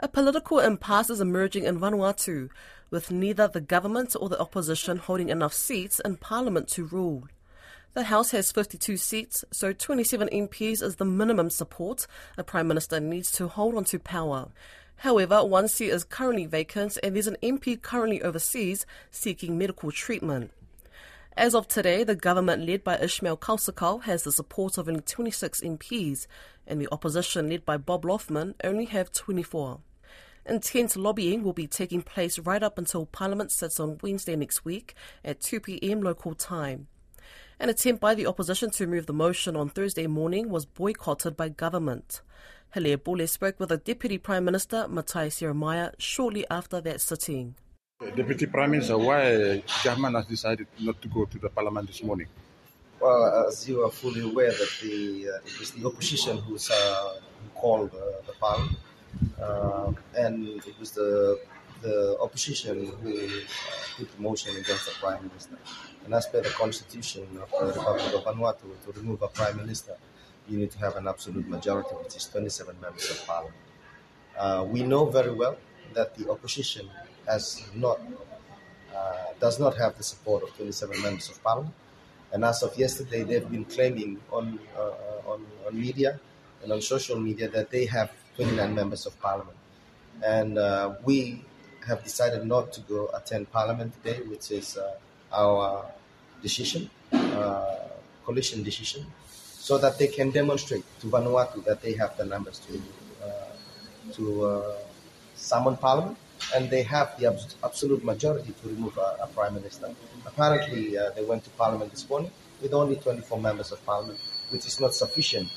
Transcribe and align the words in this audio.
A 0.00 0.06
political 0.06 0.60
impasse 0.60 1.10
is 1.10 1.20
emerging 1.20 1.64
in 1.64 1.80
Vanuatu, 1.80 2.50
with 2.88 3.10
neither 3.10 3.48
the 3.48 3.60
government 3.60 4.14
or 4.20 4.28
the 4.28 4.38
opposition 4.38 4.96
holding 4.96 5.28
enough 5.28 5.52
seats 5.52 6.00
in 6.04 6.18
parliament 6.18 6.68
to 6.68 6.84
rule. 6.84 7.26
The 7.94 8.04
House 8.04 8.30
has 8.30 8.52
52 8.52 8.96
seats, 8.96 9.44
so 9.50 9.72
27 9.72 10.28
MPs 10.28 10.84
is 10.84 10.96
the 10.96 11.04
minimum 11.04 11.50
support 11.50 12.06
a 12.36 12.44
Prime 12.44 12.68
Minister 12.68 13.00
needs 13.00 13.32
to 13.32 13.48
hold 13.48 13.74
on 13.74 13.82
to 13.86 13.98
power. 13.98 14.50
However, 14.98 15.44
one 15.44 15.66
seat 15.66 15.90
is 15.90 16.04
currently 16.04 16.46
vacant 16.46 16.96
and 17.02 17.16
there's 17.16 17.26
an 17.26 17.36
MP 17.42 17.82
currently 17.82 18.22
overseas 18.22 18.86
seeking 19.10 19.58
medical 19.58 19.90
treatment. 19.90 20.52
As 21.36 21.56
of 21.56 21.66
today, 21.66 22.04
the 22.04 22.14
government 22.14 22.64
led 22.64 22.84
by 22.84 22.98
Ishmael 22.98 23.38
Kalsakau 23.38 24.02
has 24.02 24.22
the 24.22 24.30
support 24.30 24.78
of 24.78 24.88
only 24.88 25.00
26 25.00 25.60
MPs, 25.60 26.28
and 26.68 26.80
the 26.80 26.88
opposition 26.92 27.48
led 27.48 27.64
by 27.64 27.76
Bob 27.76 28.04
Loughman 28.04 28.54
only 28.62 28.84
have 28.86 29.12
24. 29.12 29.80
Intense 30.48 30.96
lobbying 30.96 31.42
will 31.42 31.52
be 31.52 31.66
taking 31.66 32.00
place 32.00 32.38
right 32.38 32.62
up 32.62 32.78
until 32.78 33.04
Parliament 33.04 33.52
sits 33.52 33.78
on 33.78 33.98
Wednesday 34.02 34.34
next 34.34 34.64
week 34.64 34.94
at 35.22 35.42
2 35.42 35.60
pm 35.60 36.00
local 36.00 36.34
time. 36.34 36.86
An 37.60 37.68
attempt 37.68 38.00
by 38.00 38.14
the 38.14 38.26
opposition 38.26 38.70
to 38.70 38.86
move 38.86 39.04
the 39.04 39.12
motion 39.12 39.56
on 39.56 39.68
Thursday 39.68 40.06
morning 40.06 40.48
was 40.48 40.64
boycotted 40.64 41.36
by 41.36 41.50
government. 41.50 42.22
Hilaire 42.72 42.96
Bule 42.96 43.26
spoke 43.26 43.60
with 43.60 43.68
the 43.68 43.76
Deputy 43.76 44.16
Prime 44.16 44.46
Minister, 44.46 44.88
Matai 44.88 45.28
Seremaiah, 45.28 45.92
shortly 45.98 46.46
after 46.50 46.80
that 46.80 47.02
sitting. 47.02 47.54
Deputy 48.16 48.46
Prime 48.46 48.70
Minister, 48.70 48.96
why 48.96 49.62
government 49.84 50.16
has 50.16 50.26
decided 50.26 50.66
not 50.78 51.02
to 51.02 51.08
go 51.08 51.26
to 51.26 51.38
the 51.38 51.50
Parliament 51.50 51.88
this 51.88 52.02
morning? 52.02 52.26
Well, 53.00 53.46
as 53.48 53.68
you 53.68 53.84
are 53.84 53.90
fully 53.90 54.22
aware 54.22 54.50
that 54.52 54.70
the 54.82 55.28
uh, 55.28 55.46
it 55.46 55.60
was 55.60 55.72
the 55.72 55.86
opposition 55.86 56.38
who's, 56.38 56.70
uh, 56.70 57.20
who 57.42 57.60
called 57.60 57.90
uh, 57.94 58.22
the 58.26 58.32
Parliament 58.40 58.78
and 60.16 60.48
it 60.66 60.78
was 60.78 60.92
the 60.92 61.38
the 61.82 62.18
opposition 62.20 62.86
who 63.02 63.12
uh, 63.14 63.28
put 63.96 64.16
the 64.16 64.22
motion 64.22 64.56
against 64.56 64.86
the 64.86 64.92
prime 65.00 65.22
minister. 65.28 65.56
And 66.04 66.14
as 66.14 66.26
per 66.26 66.40
the 66.40 66.50
constitution 66.50 67.26
of 67.40 67.50
the 67.50 67.66
Republic 67.66 68.14
of 68.14 68.24
Vanuatu, 68.24 68.68
to 68.84 68.92
remove 69.00 69.22
a 69.22 69.28
prime 69.28 69.56
minister, 69.56 69.96
you 70.48 70.58
need 70.58 70.70
to 70.72 70.78
have 70.78 70.96
an 70.96 71.06
absolute 71.06 71.46
majority, 71.48 71.94
which 72.02 72.16
is 72.16 72.24
27 72.26 72.74
members 72.80 73.10
of 73.10 73.26
parliament. 73.26 73.54
Uh, 74.38 74.64
we 74.68 74.82
know 74.82 75.04
very 75.06 75.32
well 75.32 75.56
that 75.94 76.16
the 76.16 76.30
opposition 76.30 76.88
has 77.26 77.62
not 77.74 78.00
uh, 78.94 79.12
does 79.38 79.60
not 79.60 79.76
have 79.76 79.96
the 79.96 80.02
support 80.02 80.42
of 80.42 80.54
27 80.56 81.02
members 81.02 81.28
of 81.28 81.42
parliament. 81.42 81.74
And 82.32 82.44
as 82.44 82.62
of 82.62 82.76
yesterday, 82.76 83.22
they've 83.22 83.48
been 83.48 83.64
claiming 83.64 84.20
on, 84.30 84.58
uh, 84.76 85.30
on, 85.30 85.46
on 85.66 85.80
media 85.80 86.20
and 86.62 86.72
on 86.72 86.80
social 86.80 87.18
media 87.18 87.48
that 87.48 87.70
they 87.70 87.86
have 87.86 88.10
29 88.36 88.74
members 88.74 89.06
of 89.06 89.18
parliament. 89.20 89.56
And 90.24 90.58
uh, 90.58 90.94
we 91.04 91.44
have 91.86 92.02
decided 92.04 92.46
not 92.46 92.72
to 92.72 92.80
go 92.82 93.10
attend 93.14 93.50
parliament 93.50 93.92
today, 94.02 94.20
which 94.22 94.50
is 94.50 94.76
uh, 94.76 94.94
our 95.32 95.86
decision, 96.42 96.90
uh, 97.12 97.76
coalition 98.24 98.62
decision, 98.62 99.06
so 99.26 99.78
that 99.78 99.98
they 99.98 100.08
can 100.08 100.30
demonstrate 100.30 100.84
to 101.00 101.06
Vanuatu 101.06 101.64
that 101.64 101.82
they 101.82 101.92
have 101.94 102.16
the 102.16 102.24
numbers 102.24 102.58
to, 102.60 102.82
uh, 103.24 104.12
to 104.12 104.44
uh, 104.44 104.76
summon 105.34 105.76
parliament 105.76 106.16
and 106.54 106.70
they 106.70 106.82
have 106.82 107.18
the 107.18 107.26
abs- 107.26 107.56
absolute 107.64 108.04
majority 108.04 108.54
to 108.62 108.68
remove 108.68 108.96
a, 108.98 109.18
a 109.22 109.26
prime 109.28 109.54
minister. 109.54 109.90
Apparently, 110.26 110.96
uh, 110.96 111.10
they 111.10 111.24
went 111.24 111.44
to 111.44 111.50
parliament 111.50 111.90
this 111.90 112.08
morning 112.08 112.30
with 112.62 112.72
only 112.72 112.96
24 112.96 113.40
members 113.40 113.72
of 113.72 113.84
parliament, 113.84 114.18
which 114.50 114.66
is 114.66 114.80
not 114.80 114.94
sufficient 114.94 115.48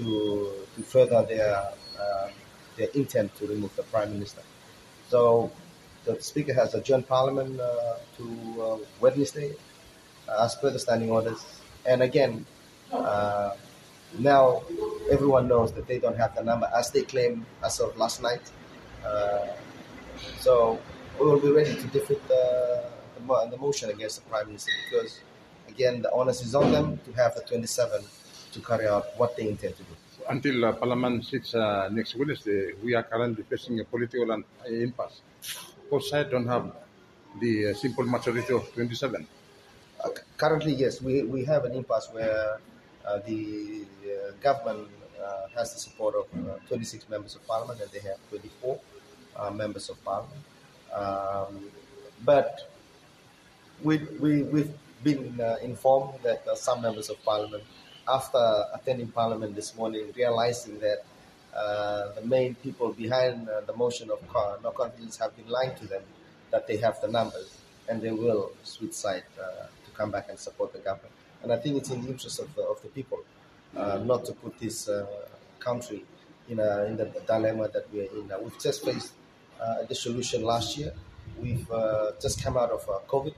to, 0.00 0.52
to 0.76 0.82
further 0.82 1.22
their, 1.28 1.56
uh, 2.00 2.28
their 2.76 2.88
intent 2.94 3.34
to 3.36 3.46
remove 3.46 3.74
the 3.76 3.82
prime 3.84 4.12
minister. 4.12 4.42
So 5.08 5.52
the 6.04 6.20
speaker 6.20 6.54
has 6.54 6.74
adjourned 6.74 7.06
parliament 7.06 7.60
uh, 7.60 7.96
to 8.16 8.62
uh, 8.62 8.76
Wednesday 9.00 9.54
uh, 10.28 10.44
as 10.44 10.54
per 10.56 10.70
the 10.70 10.78
standing 10.78 11.10
orders. 11.10 11.44
And 11.86 12.02
again, 12.02 12.46
uh, 12.92 13.52
now 14.18 14.62
everyone 15.10 15.48
knows 15.48 15.72
that 15.74 15.86
they 15.86 15.98
don't 15.98 16.16
have 16.16 16.34
the 16.34 16.42
number 16.42 16.68
as 16.76 16.90
they 16.90 17.02
claim 17.02 17.46
as 17.62 17.78
of 17.80 17.96
last 17.96 18.22
night. 18.22 18.42
So 20.38 20.80
we 21.18 21.26
will 21.26 21.40
be 21.40 21.50
ready 21.50 21.74
to 21.74 21.86
defeat 21.88 22.26
the, 22.28 22.84
the, 23.18 23.48
the 23.50 23.56
motion 23.58 23.90
against 23.90 24.22
the 24.22 24.30
prime 24.30 24.46
minister 24.46 24.72
because, 24.90 25.20
again, 25.68 26.02
the 26.02 26.10
onus 26.12 26.42
is 26.42 26.54
on 26.54 26.72
them 26.72 26.98
to 27.04 27.12
have 27.12 27.34
the 27.34 27.42
27 27.42 28.02
to 28.52 28.60
carry 28.60 28.86
out 28.86 29.06
what 29.16 29.36
they 29.36 29.48
intend 29.48 29.76
to 29.76 29.82
do. 29.82 29.94
Until 30.28 30.64
uh, 30.64 30.72
Parliament 30.72 31.24
sits 31.24 31.54
uh, 31.54 31.88
next 31.90 32.14
Wednesday, 32.14 32.72
we 32.82 32.94
are 32.94 33.02
currently 33.02 33.42
facing 33.44 33.80
a 33.80 33.84
political 33.84 34.30
an- 34.30 34.44
impasse. 34.66 35.20
Both 35.90 36.04
sides 36.06 36.30
don't 36.30 36.46
have 36.46 36.72
the 37.40 37.70
uh, 37.70 37.74
simple 37.74 38.04
majority 38.04 38.52
of 38.52 38.72
27. 38.74 39.26
Uh, 40.04 40.08
currently, 40.36 40.72
yes, 40.74 41.00
we, 41.02 41.22
we 41.22 41.44
have 41.44 41.64
an 41.64 41.74
impasse 41.74 42.08
where 42.12 42.60
uh, 43.04 43.18
the 43.26 43.84
uh, 44.04 44.32
government 44.40 44.88
uh, 45.22 45.48
has 45.54 45.72
the 45.74 45.80
support 45.80 46.14
of 46.14 46.26
uh, 46.48 46.56
26 46.68 47.08
members 47.08 47.34
of 47.34 47.46
parliament 47.46 47.80
and 47.80 47.90
they 47.90 48.00
have 48.00 48.16
24 48.30 48.80
uh, 49.36 49.50
members 49.50 49.88
of 49.88 50.02
parliament. 50.04 50.40
Um, 50.92 51.70
but 52.24 52.70
we, 53.82 53.98
we, 54.20 54.42
we've 54.42 54.72
been 55.02 55.40
uh, 55.40 55.56
informed 55.62 56.14
that 56.22 56.46
uh, 56.46 56.54
some 56.54 56.82
members 56.82 57.08
of 57.10 57.22
parliament, 57.24 57.64
after 58.10 58.64
attending 58.74 59.08
parliament 59.08 59.54
this 59.54 59.76
morning, 59.76 60.12
realizing 60.16 60.78
that 60.80 61.04
uh, 61.54 62.12
the 62.14 62.22
main 62.22 62.54
people 62.56 62.92
behind 62.92 63.48
uh, 63.48 63.60
the 63.62 63.74
motion 63.74 64.10
of 64.10 64.20
no 64.62 64.70
confidence 64.70 65.16
have 65.16 65.34
been 65.36 65.48
lying 65.48 65.74
to 65.76 65.86
them 65.86 66.02
that 66.50 66.66
they 66.66 66.76
have 66.76 67.00
the 67.00 67.08
numbers 67.08 67.58
and 67.88 68.00
they 68.00 68.10
will 68.10 68.52
switch 68.62 68.92
side 68.92 69.24
uh, 69.40 69.66
to 69.84 69.90
come 69.94 70.10
back 70.10 70.26
and 70.28 70.38
support 70.38 70.72
the 70.72 70.78
government. 70.78 71.12
And 71.42 71.52
I 71.52 71.56
think 71.56 71.76
it's 71.76 71.90
in 71.90 72.02
the 72.02 72.08
interest 72.08 72.38
of 72.38 72.54
the, 72.54 72.62
of 72.62 72.80
the 72.82 72.88
people 72.88 73.18
uh, 73.76 73.98
not 74.04 74.24
to 74.26 74.32
put 74.32 74.58
this 74.58 74.88
uh, 74.88 75.06
country 75.58 76.04
in, 76.48 76.60
a, 76.60 76.84
in 76.84 76.96
the 76.96 77.06
dilemma 77.26 77.68
that 77.68 77.92
we 77.92 78.00
are 78.00 78.10
in. 78.12 78.30
We've 78.42 78.58
just 78.60 78.84
faced 78.84 79.12
uh, 79.60 79.82
a 79.82 79.86
dissolution 79.86 80.42
last 80.42 80.76
year. 80.76 80.92
We've 81.40 81.66
just 82.20 82.42
come 82.42 82.56
out 82.56 82.70
of 82.70 82.84
COVID. 83.06 83.34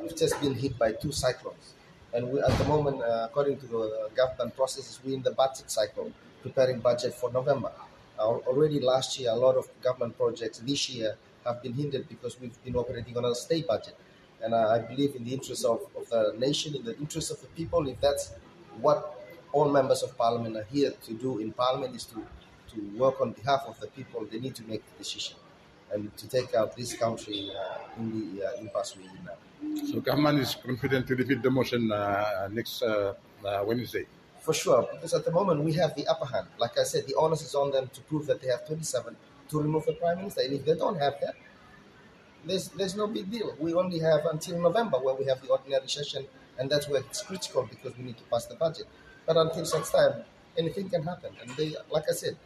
We've 0.00 0.16
just 0.16 0.40
been 0.40 0.54
hit 0.54 0.78
by 0.78 0.92
two 0.92 1.12
cyclones. 1.12 1.74
And 2.14 2.30
we, 2.30 2.40
at 2.40 2.56
the 2.58 2.64
moment, 2.64 3.00
uh, 3.02 3.28
according 3.28 3.58
to 3.58 3.66
the 3.66 4.10
government 4.14 4.54
processes, 4.54 5.00
we're 5.04 5.14
in 5.14 5.22
the 5.22 5.30
budget 5.30 5.70
cycle, 5.70 6.12
preparing 6.42 6.80
budget 6.80 7.14
for 7.14 7.32
November. 7.32 7.72
Uh, 8.18 8.36
already 8.46 8.80
last 8.80 9.18
year, 9.18 9.30
a 9.30 9.34
lot 9.34 9.56
of 9.56 9.66
government 9.82 10.16
projects 10.18 10.58
this 10.58 10.90
year 10.90 11.16
have 11.46 11.62
been 11.62 11.72
hindered 11.72 12.08
because 12.08 12.38
we've 12.40 12.62
been 12.64 12.76
operating 12.76 13.16
on 13.16 13.24
a 13.24 13.34
state 13.34 13.66
budget. 13.66 13.96
And 14.42 14.52
uh, 14.52 14.68
I 14.68 14.78
believe 14.80 15.14
in 15.16 15.24
the 15.24 15.32
interest 15.32 15.64
of, 15.64 15.80
of 15.96 16.08
the 16.10 16.34
nation, 16.38 16.74
in 16.74 16.84
the 16.84 16.96
interest 16.98 17.30
of 17.30 17.40
the 17.40 17.48
people, 17.48 17.88
if 17.88 18.00
that's 18.00 18.32
what 18.80 19.18
all 19.52 19.70
members 19.70 20.02
of 20.02 20.16
parliament 20.18 20.56
are 20.56 20.66
here 20.70 20.90
to 20.90 21.14
do 21.14 21.38
in 21.38 21.52
parliament 21.52 21.94
is 21.96 22.04
to, 22.06 22.16
to 22.74 22.80
work 22.96 23.20
on 23.20 23.32
behalf 23.32 23.64
of 23.66 23.78
the 23.80 23.86
people, 23.88 24.26
they 24.30 24.38
need 24.38 24.54
to 24.56 24.64
make 24.64 24.82
the 24.84 24.98
decision 24.98 25.36
and 25.92 26.16
to 26.16 26.28
take 26.28 26.54
out 26.54 26.76
this 26.76 26.94
country 26.94 27.50
uh, 27.54 27.98
in 27.98 28.36
the 28.36 28.46
uh, 28.46 28.60
impasse 28.60 28.96
we're 28.96 29.02
in 29.10 29.24
now. 29.24 29.38
So 29.90 30.00
government 30.00 30.38
is 30.40 30.54
confident 30.54 31.06
to 31.08 31.14
defeat 31.16 31.42
the 31.42 31.50
motion 31.50 31.90
uh, 31.92 32.48
next 32.50 32.82
uh, 32.82 33.14
uh, 33.44 33.64
Wednesday. 33.66 34.06
For 34.40 34.52
sure, 34.54 34.88
because 34.92 35.14
at 35.14 35.24
the 35.24 35.30
moment 35.30 35.62
we 35.62 35.72
have 35.74 35.94
the 35.94 36.06
upper 36.08 36.26
hand. 36.26 36.48
Like 36.58 36.76
I 36.78 36.82
said, 36.82 37.06
the 37.06 37.14
onus 37.14 37.42
is 37.42 37.54
on 37.54 37.70
them 37.70 37.88
to 37.94 38.00
prove 38.02 38.26
that 38.26 38.40
they 38.40 38.48
have 38.48 38.66
27 38.66 39.16
to 39.50 39.60
remove 39.62 39.86
the 39.86 39.92
prime 39.92 40.18
minister. 40.18 40.40
And 40.40 40.54
if 40.54 40.64
they 40.64 40.74
don't 40.74 40.98
have 40.98 41.14
that, 41.20 41.36
there's 42.44 42.68
there's 42.70 42.96
no 42.96 43.06
big 43.06 43.30
deal. 43.30 43.54
We 43.58 43.74
only 43.74 43.98
have 44.00 44.26
until 44.26 44.60
November 44.60 44.98
where 44.98 45.14
we 45.14 45.24
have 45.26 45.40
the 45.42 45.48
ordinary 45.48 45.88
session, 45.88 46.26
and 46.58 46.68
that's 46.70 46.88
where 46.88 47.00
it's 47.00 47.22
critical 47.22 47.62
because 47.64 47.96
we 47.96 48.04
need 48.04 48.16
to 48.18 48.24
pass 48.24 48.46
the 48.46 48.56
budget. 48.56 48.86
But 49.26 49.36
until 49.36 49.64
such 49.64 49.90
time, 49.90 50.24
anything 50.58 50.88
can 50.90 51.04
happen. 51.04 51.32
And 51.40 51.50
they, 51.50 51.76
like 51.90 52.04
I 52.10 52.12
said, 52.12 52.36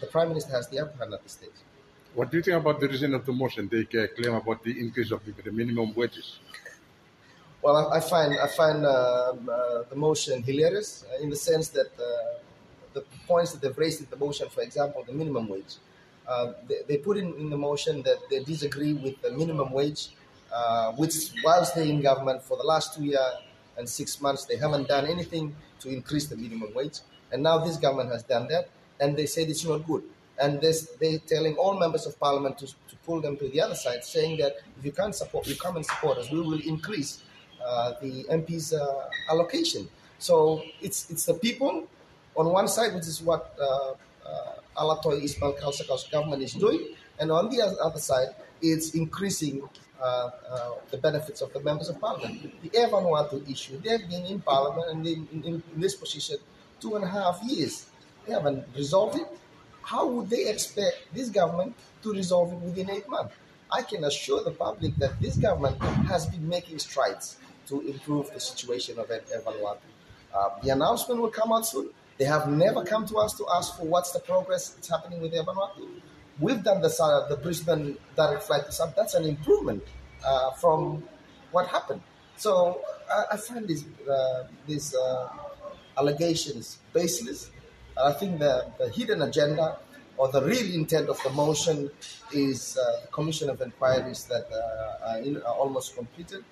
the 0.00 0.06
prime 0.06 0.28
minister 0.28 0.52
has 0.52 0.68
the 0.68 0.80
upper 0.80 0.98
hand 0.98 1.14
at 1.14 1.22
this 1.22 1.32
stage. 1.32 1.58
What 2.14 2.30
do 2.30 2.36
you 2.38 2.42
think 2.42 2.56
about 2.56 2.80
the 2.80 2.88
reason 2.88 3.14
of 3.14 3.24
the 3.26 3.32
motion? 3.32 3.68
They 3.68 3.82
uh, 3.82 4.06
claim 4.16 4.34
about 4.34 4.62
the 4.64 4.78
increase 4.78 5.10
of 5.10 5.20
the, 5.24 5.52
minimum 5.52 5.94
wages. 5.94 6.38
Well, 7.62 7.76
I, 7.76 7.98
I 7.98 8.00
find 8.00 8.38
I 8.38 8.46
find 8.46 8.84
uh, 8.84 8.88
uh, 8.88 9.82
the 9.90 9.96
motion 9.96 10.42
hilarious 10.42 11.04
uh, 11.04 11.22
in 11.22 11.30
the 11.30 11.36
sense 11.36 11.68
that 11.70 11.90
uh, 11.98 12.38
the 12.94 13.04
points 13.26 13.52
that 13.52 13.60
they've 13.60 13.76
raised 13.76 14.00
in 14.00 14.06
the 14.10 14.16
motion, 14.16 14.48
for 14.48 14.62
example, 14.62 15.04
the 15.06 15.12
minimum 15.12 15.48
wage, 15.48 15.76
uh, 16.26 16.52
they, 16.68 16.80
they 16.88 16.96
put 16.96 17.16
in, 17.18 17.34
in 17.34 17.50
the 17.50 17.58
motion 17.58 18.02
that 18.02 18.18
they 18.30 18.42
disagree 18.42 18.94
with 18.94 19.20
the 19.22 19.30
minimum 19.32 19.70
wage, 19.72 20.10
which 20.96 21.32
whilst 21.44 21.74
they're 21.74 21.84
in 21.84 22.00
government 22.00 22.42
for 22.42 22.56
the 22.56 22.64
last 22.64 22.94
two 22.94 23.04
years 23.04 23.34
and 23.76 23.88
six 23.88 24.20
months, 24.20 24.44
they 24.44 24.56
haven't 24.56 24.88
done 24.88 25.06
anything 25.06 25.54
to 25.80 25.88
increase 25.88 26.26
the 26.26 26.36
minimum 26.36 26.72
wage, 26.74 27.00
and 27.32 27.42
now 27.42 27.58
this 27.58 27.76
government 27.76 28.10
has 28.10 28.22
done 28.22 28.48
that, 28.48 28.70
and 28.98 29.16
they 29.16 29.26
said 29.26 29.48
it's 29.48 29.64
not 29.64 29.86
good. 29.86 30.02
And 30.40 30.60
this, 30.60 30.90
they're 31.00 31.18
telling 31.18 31.54
all 31.56 31.78
members 31.78 32.06
of 32.06 32.18
parliament 32.18 32.58
to, 32.58 32.66
to 32.66 32.96
pull 33.04 33.20
them 33.20 33.36
to 33.38 33.48
the 33.48 33.60
other 33.60 33.74
side, 33.74 34.04
saying 34.04 34.38
that 34.38 34.56
if 34.78 34.84
you 34.84 34.92
can't 34.92 35.14
support, 35.14 35.46
you 35.46 35.56
come 35.56 35.76
and 35.76 35.84
support 35.84 36.18
us, 36.18 36.30
we 36.30 36.40
will 36.40 36.60
increase 36.60 37.22
uh, 37.64 37.94
the 38.00 38.24
MP's 38.30 38.72
uh, 38.72 39.08
allocation. 39.30 39.88
So 40.18 40.62
it's 40.80 41.10
it's 41.10 41.24
the 41.24 41.34
people 41.34 41.86
on 42.36 42.52
one 42.52 42.68
side, 42.68 42.94
which 42.94 43.06
is 43.06 43.20
what 43.22 43.54
uh, 43.60 43.94
uh, 44.26 44.54
Alatoi 44.76 45.24
Ishmael 45.24 45.54
Kalsakau's 45.54 46.04
government 46.04 46.42
is 46.42 46.52
doing. 46.54 46.94
And 47.18 47.32
on 47.32 47.50
the 47.50 47.60
other 47.62 47.98
side, 47.98 48.28
it's 48.62 48.94
increasing 48.94 49.68
uh, 50.00 50.30
uh, 50.48 50.70
the 50.90 50.98
benefits 50.98 51.40
of 51.40 51.52
the 51.52 51.60
members 51.60 51.88
of 51.88 52.00
parliament. 52.00 52.40
The 52.62 52.78
Air 52.78 52.88
Vanuatu 52.88 53.48
issue, 53.50 53.80
they've 53.82 54.08
been 54.08 54.24
in 54.26 54.40
parliament 54.40 54.90
and 54.90 55.06
in, 55.06 55.28
in, 55.32 55.62
in, 55.74 55.80
this 55.80 55.96
position 55.96 56.36
two 56.80 56.94
and 56.94 57.04
a 57.04 57.08
half 57.08 57.40
years. 57.42 57.86
They 58.24 58.32
haven't 58.32 58.64
resolved 58.76 59.16
it. 59.16 59.26
How 59.88 60.06
would 60.06 60.28
they 60.28 60.46
expect 60.50 60.96
this 61.14 61.30
government 61.30 61.74
to 62.02 62.12
resolve 62.12 62.52
it 62.52 62.58
within 62.58 62.90
eight 62.90 63.08
months? 63.08 63.34
I 63.72 63.80
can 63.80 64.04
assure 64.04 64.44
the 64.44 64.50
public 64.50 64.94
that 64.96 65.18
this 65.18 65.38
government 65.38 65.80
has 66.12 66.26
been 66.26 66.46
making 66.46 66.78
strides 66.78 67.38
to 67.68 67.80
improve 67.80 68.30
the 68.34 68.38
situation 68.38 68.98
of 68.98 69.08
Vanuatu. 69.08 69.78
Uh, 70.34 70.50
the 70.62 70.68
announcement 70.76 71.22
will 71.22 71.30
come 71.30 71.52
out 71.54 71.64
soon. 71.64 71.88
They 72.18 72.26
have 72.26 72.50
never 72.50 72.84
come 72.84 73.06
to 73.06 73.16
us 73.16 73.32
to 73.38 73.46
ask 73.56 73.78
for 73.78 73.86
what's 73.86 74.12
the 74.12 74.20
progress 74.20 74.68
that's 74.68 74.90
happening 74.90 75.22
with 75.22 75.32
Vanuatu. 75.32 75.88
We've 76.38 76.62
done 76.62 76.82
the, 76.82 76.94
uh, 77.02 77.26
the 77.28 77.38
Brisbane 77.38 77.96
direct 78.14 78.42
flight 78.42 78.66
to 78.66 78.72
Santo. 78.72 78.92
That's 78.94 79.14
an 79.14 79.24
improvement 79.24 79.82
uh, 80.22 80.50
from 80.52 81.02
what 81.50 81.66
happened. 81.66 82.02
So 82.36 82.82
I, 83.10 83.24
I 83.32 83.36
find 83.38 83.66
these, 83.66 83.86
uh, 84.06 84.44
these 84.66 84.94
uh, 84.94 85.28
allegations 85.96 86.76
baseless. 86.92 87.50
I 88.02 88.12
think 88.12 88.38
the, 88.38 88.66
the 88.78 88.88
hidden 88.90 89.22
agenda 89.22 89.78
or 90.16 90.28
the 90.28 90.42
real 90.42 90.74
intent 90.74 91.08
of 91.08 91.22
the 91.22 91.30
motion 91.30 91.90
is 92.32 92.76
uh, 92.76 93.00
the 93.02 93.08
commission 93.08 93.48
of 93.50 93.60
inquiries 93.62 94.24
that 94.24 94.46
uh, 94.52 95.10
are, 95.10 95.18
in, 95.18 95.36
are, 95.38 95.54
almost 95.54 95.96
completed 95.96 96.44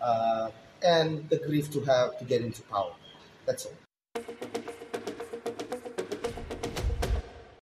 uh, 0.00 0.50
and 0.82 1.28
the 1.30 1.38
grief 1.38 1.70
to 1.72 1.80
have 1.82 2.18
to 2.18 2.24
get 2.24 2.42
into 2.42 2.62
power. 2.62 2.92
That's 3.46 3.64
all. 3.66 3.72